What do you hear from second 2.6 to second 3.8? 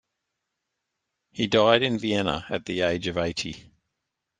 the age of eighty.